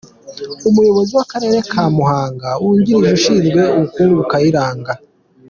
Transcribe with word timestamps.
Umuyobozi 0.69 1.11
w’Akarere 1.17 1.57
ka 1.71 1.83
Muhanga 1.97 2.49
wungirije 2.61 3.11
ushinzwe 3.19 3.61
ubukungu 3.75 4.19
Kayiranga. 4.31 4.93